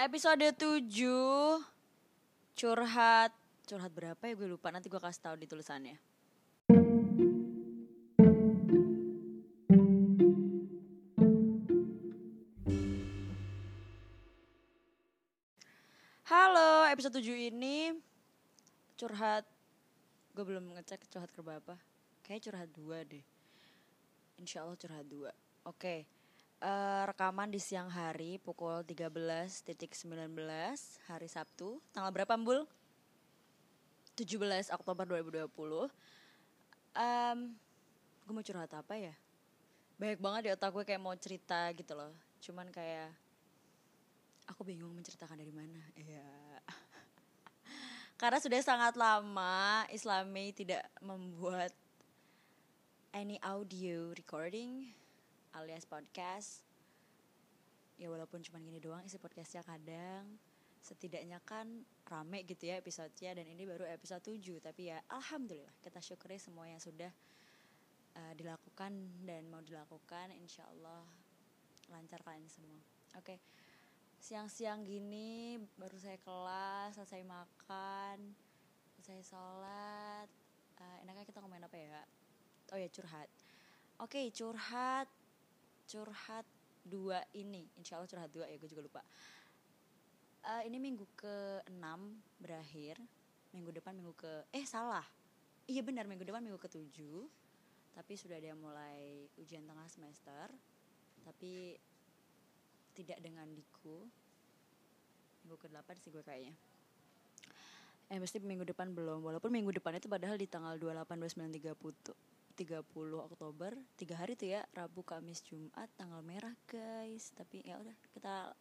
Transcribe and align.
Episode 0.00 0.56
7 0.56 1.60
Curhat. 2.56 3.36
Curhat 3.68 3.92
berapa 3.92 4.22
ya? 4.24 4.32
Gue 4.32 4.48
lupa. 4.48 4.72
Nanti 4.72 4.88
gue 4.88 4.96
kasih 4.96 5.20
tahu 5.20 5.36
di 5.36 5.44
tulisannya. 5.44 6.00
Halo, 16.32 16.88
episode 16.88 17.20
7 17.20 17.52
ini. 17.52 17.92
Curhat. 18.96 19.44
Gue 20.32 20.44
belum 20.48 20.80
ngecek 20.80 21.12
curhat 21.12 21.28
ke 21.28 21.44
berapa. 21.44 21.76
Kayaknya 22.24 22.44
curhat 22.48 22.68
2 22.72 23.04
deh. 23.04 23.24
Insya 24.40 24.64
Allah 24.64 24.80
curhat 24.80 25.04
2 25.04 25.28
Oke 25.68 26.19
eh, 26.60 27.02
Rekaman 27.08 27.48
di 27.48 27.56
siang 27.56 27.88
hari 27.88 28.36
Pukul 28.36 28.84
13.19 28.84 30.04
Hari 31.08 31.28
Sabtu. 31.28 31.80
Tanggal 31.96 32.12
berapa 32.12 32.36
Mbul? 32.36 32.68
17 34.16 34.68
Oktober 34.76 35.08
2020 35.08 35.48
Em, 36.92 37.38
Gue 38.28 38.32
mau 38.36 38.44
curhat 38.44 38.70
apa 38.76 38.94
ya? 38.94 39.16
Banyak 39.96 40.20
banget 40.20 40.40
di 40.44 40.50
otak 40.52 40.70
gue 40.76 40.84
kayak 40.84 41.00
mau 41.00 41.16
cerita 41.16 41.72
gitu 41.72 41.96
loh. 41.96 42.12
Cuman 42.44 42.68
kayak 42.68 43.10
Aku 44.52 44.66
bingung 44.66 44.90
menceritakan 44.92 45.38
dari 45.38 45.54
mana. 45.54 45.78
Iya. 45.94 46.26
Karena 48.20 48.42
sudah 48.42 48.60
sangat 48.60 48.98
lama 48.98 49.86
Islami 49.94 50.50
tidak 50.52 50.82
membuat 50.98 51.70
any 53.14 53.38
audio 53.40 54.10
recording 54.12 54.90
alias 55.54 55.86
podcast. 55.86 56.62
Ya 57.98 58.08
walaupun 58.08 58.40
cuma 58.40 58.62
gini 58.62 58.80
doang 58.80 59.04
isi 59.04 59.20
podcastnya 59.20 59.60
kadang 59.66 60.40
setidaknya 60.80 61.36
kan 61.44 61.84
rame 62.08 62.42
gitu 62.48 62.72
ya 62.72 62.80
episodenya 62.80 63.36
dan 63.36 63.46
ini 63.52 63.68
baru 63.68 63.84
episode 63.92 64.24
7 64.24 64.64
tapi 64.64 64.88
ya 64.88 64.98
alhamdulillah 65.12 65.76
kita 65.84 66.00
syukuri 66.00 66.40
semua 66.40 66.64
yang 66.72 66.80
sudah 66.80 67.12
uh, 68.16 68.32
dilakukan 68.32 68.96
dan 69.28 69.44
mau 69.52 69.60
dilakukan 69.60 70.32
insya 70.32 70.64
Allah 70.72 71.04
lancar 71.92 72.24
kalian 72.24 72.48
semua. 72.48 72.80
Oke 73.20 73.36
siang-siang 74.20 74.84
gini 74.84 75.56
baru 75.80 75.96
saya 75.96 76.20
kelas 76.20 76.96
selesai 76.96 77.24
makan 77.24 78.36
selesai 79.00 79.32
sholat 79.32 80.28
uh, 80.80 80.96
enaknya 81.04 81.28
kita 81.28 81.44
ngomongin 81.44 81.68
apa 81.68 81.76
ya? 81.76 82.00
Oh 82.72 82.80
ya 82.80 82.88
curhat. 82.88 83.28
Oke 84.00 84.32
curhat 84.32 85.19
curhat 85.90 86.46
dua 86.86 87.18
ini. 87.34 87.66
Insya 87.74 87.98
Allah 87.98 88.06
curhat 88.06 88.30
dua 88.30 88.46
ya 88.46 88.54
gue 88.54 88.70
juga 88.70 88.86
lupa. 88.86 89.02
Eh, 90.40 90.72
ini 90.72 90.80
minggu 90.80 91.04
ke 91.18 91.60
6 91.68 91.76
berakhir 92.40 92.96
minggu 93.50 93.74
depan 93.74 93.92
minggu 93.92 94.14
ke 94.14 94.32
eh 94.54 94.64
salah. 94.64 95.04
Iya 95.66 95.82
benar 95.82 96.06
minggu 96.06 96.24
depan 96.24 96.40
minggu 96.40 96.56
ke 96.62 96.70
7 96.70 96.86
tapi 97.90 98.14
sudah 98.14 98.38
ada 98.38 98.54
mulai 98.54 99.26
ujian 99.36 99.66
tengah 99.66 99.84
semester 99.90 100.48
tapi 101.26 101.76
tidak 102.96 103.18
dengan 103.20 103.50
diku. 103.52 104.06
Minggu 105.44 105.58
ke 105.60 105.68
8 105.68 106.00
sih 106.00 106.08
gue 106.14 106.24
kayaknya. 106.24 106.54
Eh 108.10 108.18
mesti 108.18 108.40
minggu 108.40 108.64
depan 108.64 108.96
belum 108.96 109.20
walaupun 109.20 109.52
minggu 109.52 109.76
depan 109.76 109.98
itu 110.00 110.08
padahal 110.08 110.40
di 110.40 110.48
tanggal 110.48 110.74
28 110.80 111.36
29 111.36 112.16
30 112.16 112.39
30 112.60 112.84
Oktober 113.16 113.72
tiga 113.96 114.20
hari 114.20 114.36
tuh 114.36 114.52
ya 114.52 114.60
Rabu 114.76 115.00
Kamis 115.00 115.40
Jumat 115.40 115.88
tanggal 115.96 116.20
merah 116.20 116.52
guys. 116.68 117.32
Tapi 117.32 117.64
ya 117.64 117.80
udah 117.80 117.96
kita 118.12 118.52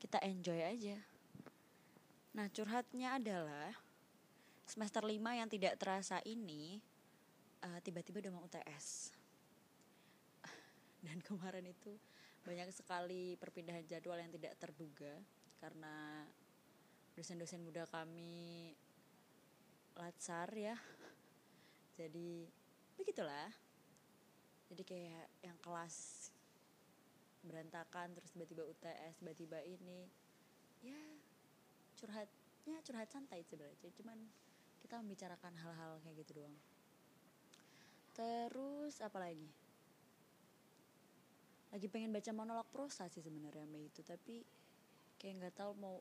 kita 0.00 0.18
enjoy 0.24 0.64
aja. 0.64 0.96
Nah 2.32 2.48
curhatnya 2.48 3.20
adalah 3.20 3.76
semester 4.64 5.04
5 5.04 5.20
yang 5.20 5.48
tidak 5.52 5.76
terasa 5.76 6.24
ini 6.24 6.80
eh, 7.60 7.78
tiba-tiba 7.84 8.24
udah 8.24 8.32
mau 8.32 8.48
UTS 8.48 9.12
dan 11.04 11.20
kemarin 11.20 11.68
itu 11.68 11.92
banyak 12.44 12.72
sekali 12.72 13.36
perpindahan 13.36 13.84
jadwal 13.84 14.16
yang 14.16 14.32
tidak 14.32 14.56
terduga 14.56 15.20
karena 15.60 16.24
dosen-dosen 17.12 17.60
muda 17.60 17.84
kami 17.88 18.72
latsar 19.94 20.48
ya. 20.56 20.76
Jadi 22.00 22.48
begitulah 22.96 23.50
jadi 24.74 24.82
kayak 24.82 25.26
yang 25.44 25.58
kelas 25.62 26.28
berantakan 27.44 28.16
terus 28.16 28.32
tiba-tiba 28.32 28.64
UTS 28.64 29.20
tiba-tiba 29.20 29.60
ini. 29.62 30.08
Ya 30.80 30.98
curhatnya 32.00 32.80
curhat 32.82 33.08
santai 33.12 33.44
sebenarnya. 33.44 33.92
Cuman 33.94 34.18
kita 34.80 34.98
membicarakan 34.98 35.54
hal-hal 35.60 36.00
kayak 36.02 36.24
gitu 36.24 36.42
doang. 36.42 36.56
Terus 38.16 38.98
apa 39.04 39.20
lagi? 39.20 39.46
Lagi 41.70 41.86
pengen 41.90 42.14
baca 42.14 42.30
monolog 42.32 42.68
prosa 42.74 43.06
sih 43.06 43.20
sebenarnya 43.20 43.68
Mei 43.68 43.86
itu. 43.92 44.00
Tapi 44.00 44.42
kayak 45.20 45.34
nggak 45.38 45.54
tahu 45.54 45.72
mau 45.76 45.96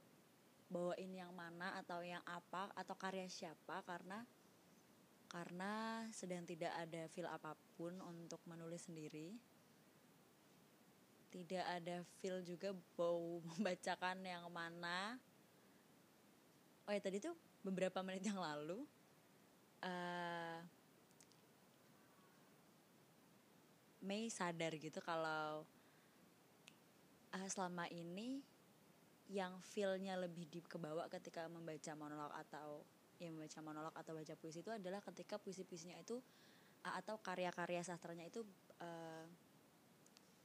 bawain 0.72 1.12
yang 1.14 1.30
mana 1.36 1.78
atau 1.84 2.02
yang 2.02 2.24
apa 2.26 2.74
atau 2.74 2.96
karya 2.98 3.30
siapa 3.30 3.86
karena 3.86 4.26
karena 5.34 6.06
sedang 6.14 6.46
tidak 6.46 6.70
ada 6.78 7.10
feel 7.10 7.26
apa 7.26 7.58
pun 7.74 7.98
untuk 8.06 8.38
menulis 8.46 8.86
sendiri. 8.86 9.34
Tidak 11.34 11.66
ada 11.66 12.06
feel 12.22 12.46
juga 12.46 12.70
mau 12.94 13.42
membacakan 13.58 14.22
yang 14.22 14.46
mana. 14.54 15.18
Oh 16.86 16.94
ya 16.94 17.02
tadi 17.02 17.18
tuh 17.18 17.34
beberapa 17.66 18.06
menit 18.06 18.30
yang 18.30 18.38
lalu 18.38 18.86
eh 19.82 20.62
Mei 24.04 24.28
sadar 24.28 24.76
gitu 24.76 25.00
kalau 25.00 25.64
eh, 27.32 27.48
selama 27.48 27.88
ini 27.88 28.44
yang 29.32 29.64
feelnya 29.64 30.20
lebih 30.20 30.44
di 30.52 30.60
kebawa 30.60 31.08
ketika 31.08 31.48
membaca 31.48 31.96
monolog 31.96 32.36
atau 32.36 32.84
ya 33.22 33.30
membaca 33.30 33.60
monolog 33.62 33.94
atau 33.96 34.14
baca 34.18 34.34
puisi 34.38 34.62
itu 34.66 34.72
adalah 34.74 35.00
ketika 35.02 35.38
puisi-puisinya 35.38 35.98
itu 36.02 36.18
atau 36.84 37.16
karya-karya 37.24 37.80
sastranya 37.80 38.28
itu 38.28 38.44
uh, 38.84 39.26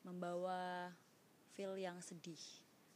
membawa 0.06 0.92
feel 1.58 1.74
yang 1.74 1.98
sedih. 1.98 2.38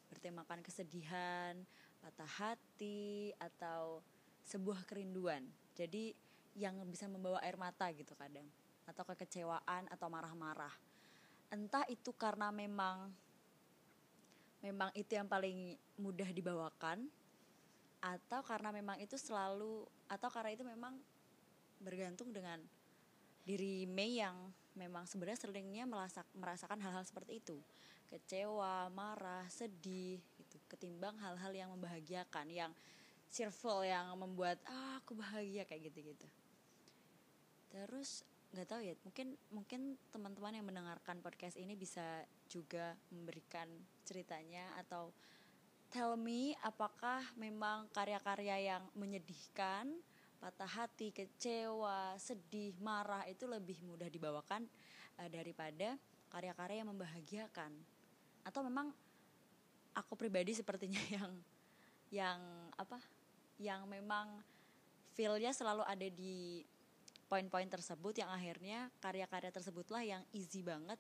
Bertemakan 0.07 0.63
kesedihan 0.63 1.59
patah 1.99 2.31
hati 2.31 3.35
atau 3.39 4.03
sebuah 4.47 4.87
kerinduan. 4.87 5.43
Jadi 5.75 6.15
yang 6.55 6.79
bisa 6.87 7.09
membawa 7.11 7.43
air 7.43 7.59
mata 7.59 7.91
gitu 7.91 8.15
kadang. 8.15 8.47
Atau 8.87 9.03
kekecewaan 9.03 9.91
atau 9.91 10.07
marah-marah. 10.07 10.73
Entah 11.51 11.87
itu 11.91 12.15
karena 12.15 12.55
memang 12.55 13.11
memang 14.63 14.95
itu 14.95 15.19
yang 15.19 15.27
paling 15.27 15.75
mudah 15.99 16.31
dibawakan 16.31 17.11
atau 18.03 18.43
karena 18.43 18.75
memang 18.75 18.99
itu 18.99 19.15
selalu 19.15 19.87
atau 20.11 20.29
karena 20.29 20.51
itu 20.51 20.67
memang 20.67 20.99
bergantung 21.79 22.35
dengan 22.35 22.59
diri 23.47 23.87
Mei 23.87 24.19
yang 24.19 24.35
memang 24.75 25.07
sebenarnya 25.07 25.47
seringnya 25.47 25.85
merasak, 25.87 26.27
merasakan 26.35 26.83
hal-hal 26.83 27.07
seperti 27.07 27.39
itu. 27.39 27.57
Kecewa 28.11 28.91
marah 28.91 29.47
sedih 29.49 30.21
gitu. 30.37 30.57
Ketimbang 30.67 31.17
hal-hal 31.23 31.53
yang 31.55 31.71
membahagiakan 31.73 32.51
yang 32.51 32.73
cheerful 33.33 33.81
yang 33.87 34.13
membuat 34.19 34.61
ah 34.69 35.01
aku 35.01 35.17
bahagia 35.17 35.65
kayak 35.65 35.89
gitu-gitu. 35.89 36.29
Terus 37.73 38.27
nggak 38.53 38.69
tahu 38.69 38.85
ya 38.85 38.93
mungkin 39.01 39.33
mungkin 39.49 39.97
teman-teman 40.13 40.53
yang 40.53 40.69
mendengarkan 40.69 41.25
podcast 41.25 41.57
ini 41.57 41.73
bisa 41.73 42.21
juga 42.45 42.93
memberikan 43.09 43.65
ceritanya 44.05 44.69
atau 44.77 45.09
tell 45.93 46.17
me 46.17 46.57
apakah 46.65 47.21
memang 47.37 47.85
karya-karya 47.93 48.73
yang 48.75 48.83
menyedihkan 48.97 49.93
patah 50.41 50.67
hati 50.67 51.13
kecewa 51.13 52.17
sedih 52.17 52.73
marah 52.81 53.29
itu 53.29 53.45
lebih 53.45 53.79
mudah 53.85 54.09
dibawakan 54.09 54.65
uh, 55.21 55.29
daripada 55.29 56.01
karya-karya 56.33 56.81
yang 56.81 56.91
membahagiakan? 56.97 57.77
Atau 58.41 58.65
memang 58.65 58.89
aku 59.93 60.17
pribadi 60.17 60.57
sepertinya 60.57 60.99
yang 61.21 61.33
yang 62.09 62.41
apa 62.81 62.97
yang 63.61 63.85
memang 63.85 64.41
feelnya 65.13 65.53
selalu 65.53 65.85
ada 65.85 66.09
di 66.09 66.65
poin-poin 67.29 67.69
tersebut 67.69 68.17
yang 68.17 68.33
akhirnya 68.33 68.89
karya-karya 69.05 69.53
tersebutlah 69.53 70.01
yang 70.05 70.25
easy 70.33 70.65
banget 70.65 70.97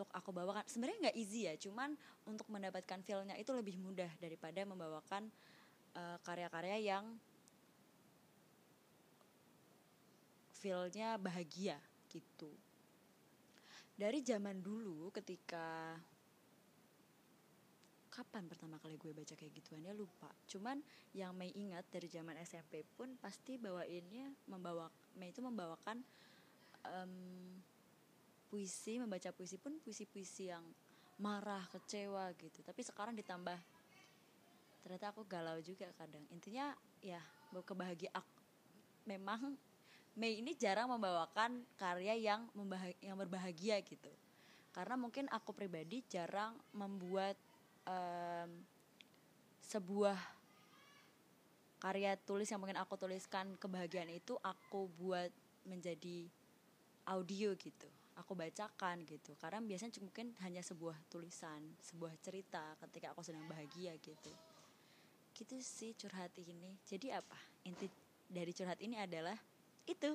untuk 0.00 0.08
aku 0.16 0.32
bawakan. 0.32 0.64
Sebenarnya 0.64 1.12
nggak 1.12 1.18
easy 1.20 1.44
ya 1.44 1.52
cuman 1.60 1.92
untuk 2.24 2.48
mendapatkan 2.48 3.04
feelnya 3.04 3.36
itu 3.36 3.52
lebih 3.52 3.76
mudah 3.76 4.08
daripada 4.16 4.64
membawakan 4.64 5.28
uh, 5.92 6.16
karya-karya 6.24 6.96
yang 6.96 7.04
feelnya 10.56 11.20
bahagia 11.20 11.76
gitu. 12.08 12.48
Dari 13.92 14.24
zaman 14.24 14.64
dulu 14.64 15.12
ketika 15.12 16.00
kapan 18.08 18.48
pertama 18.48 18.80
kali 18.80 18.96
gue 18.96 19.12
baca 19.12 19.36
kayak 19.36 19.52
gituan 19.60 19.84
ya 19.84 19.92
lupa. 19.92 20.32
Cuman 20.48 20.80
yang 21.12 21.36
Mei 21.36 21.52
ingat 21.52 21.84
dari 21.92 22.08
zaman 22.08 22.40
SMP 22.40 22.88
pun 22.96 23.20
pasti 23.20 23.60
bawainnya 23.60 24.32
membawa 24.48 24.88
Mei 25.20 25.28
itu 25.28 25.44
membawakan 25.44 26.00
um, 26.88 27.60
puisi 28.50 28.98
membaca 28.98 29.30
puisi 29.30 29.54
pun 29.56 29.78
puisi-puisi 29.78 30.50
yang 30.50 30.66
marah 31.22 31.62
kecewa 31.70 32.34
gitu. 32.34 32.60
Tapi 32.66 32.82
sekarang 32.82 33.14
ditambah 33.14 33.56
ternyata 34.82 35.14
aku 35.14 35.22
galau 35.22 35.62
juga 35.62 35.86
kadang. 35.94 36.26
Intinya 36.34 36.74
ya 36.98 37.22
kebahagiaan 37.54 38.26
memang 39.06 39.54
Mei 40.18 40.42
ini 40.42 40.58
jarang 40.58 40.90
membawakan 40.90 41.62
karya 41.78 42.18
yang 42.18 42.50
yang 42.98 43.14
berbahagia 43.14 43.78
gitu. 43.86 44.10
Karena 44.74 44.98
mungkin 44.98 45.30
aku 45.30 45.54
pribadi 45.54 46.02
jarang 46.10 46.58
membuat 46.74 47.38
um, 47.86 48.50
sebuah 49.70 50.18
karya 51.78 52.18
tulis 52.26 52.50
yang 52.50 52.58
mungkin 52.60 52.76
aku 52.76 52.98
tuliskan 52.98 53.54
kebahagiaan 53.56 54.10
itu 54.10 54.34
aku 54.42 54.90
buat 54.98 55.30
menjadi 55.64 56.26
audio 57.08 57.54
gitu 57.56 57.88
aku 58.20 58.36
bacakan 58.36 59.02
gitu. 59.08 59.32
Karena 59.40 59.58
biasanya 59.64 59.98
mungkin 60.04 60.36
hanya 60.44 60.60
sebuah 60.60 60.96
tulisan 61.08 61.60
sebuah 61.80 62.14
cerita 62.20 62.76
ketika 62.86 63.16
aku 63.16 63.24
sedang 63.24 63.44
bahagia 63.48 63.96
gitu. 63.98 64.30
Gitu 65.32 65.56
sih 65.64 65.96
curhat 65.96 66.30
ini. 66.38 66.76
Jadi 66.84 67.10
apa? 67.10 67.36
Inti 67.64 67.88
dari 68.28 68.52
curhat 68.52 68.78
ini 68.84 69.00
adalah 69.00 69.34
itu. 69.88 70.14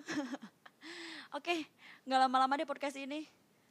Oke 1.38 1.66
nggak 2.06 2.20
lama-lama 2.30 2.56
deh 2.56 2.70
podcast 2.70 2.96
ini. 2.96 3.26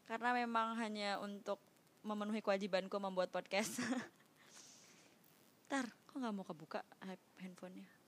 Karena 0.05 0.37
memang 0.37 0.77
hanya 0.77 1.17
untuk 1.23 1.57
memenuhi 2.05 2.45
kewajibanku 2.45 3.01
membuat 3.01 3.33
podcast. 3.33 3.81
Ntar, 5.73 5.89
kok 5.89 6.17
nggak 6.21 6.35
mau 6.37 6.45
kebuka 6.45 6.85
handphonenya? 7.41 8.04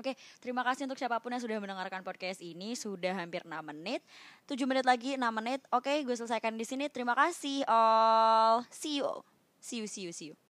Oke, 0.00 0.16
terima 0.40 0.64
kasih 0.64 0.88
untuk 0.88 0.96
siapa 0.96 1.20
pun 1.20 1.28
yang 1.28 1.44
sudah 1.44 1.60
mendengarkan 1.60 2.00
podcast 2.00 2.40
ini. 2.40 2.72
Sudah 2.72 3.12
hampir 3.12 3.44
6 3.44 3.52
menit. 3.60 4.00
7 4.48 4.64
menit 4.64 4.88
lagi, 4.88 5.20
6 5.20 5.28
menit. 5.28 5.60
Oke, 5.68 6.00
gue 6.00 6.16
selesaikan 6.16 6.56
di 6.56 6.64
sini. 6.64 6.88
Terima 6.88 7.12
kasih 7.12 7.68
all. 7.68 8.64
See 8.72 9.04
you. 9.04 9.20
See 9.60 9.84
you, 9.84 9.86
see 9.86 10.08
you, 10.08 10.12
see 10.16 10.32
you. 10.32 10.36